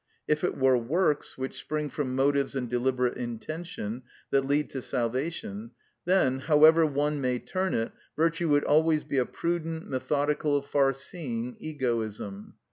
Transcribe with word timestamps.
If 0.27 0.43
it 0.43 0.57
were 0.57 0.79
works, 0.79 1.37
which 1.37 1.55
spring 1.59 1.87
from 1.91 2.15
motives 2.15 2.55
and 2.55 2.67
deliberate 2.67 3.17
intention, 3.17 4.01
that 4.31 4.47
led 4.47 4.71
to 4.71 4.81
salvation, 4.81 5.73
then, 6.05 6.39
however 6.39 6.87
one 6.87 7.21
may 7.21 7.37
turn 7.37 7.75
it, 7.75 7.91
virtue 8.15 8.49
would 8.49 8.65
always 8.65 9.03
be 9.03 9.19
a 9.19 9.27
prudent, 9.27 9.87
methodical, 9.87 10.63
far 10.63 10.93
seeing 10.93 11.55
egoism. 11.59 12.55